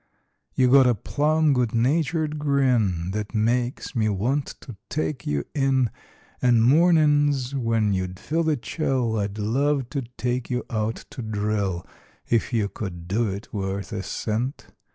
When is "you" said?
0.55-0.71, 5.27-5.43, 10.49-10.63, 12.51-12.67